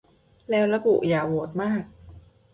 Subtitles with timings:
[0.49, 1.83] แล้วระบุ 'อย่าโหวตมาก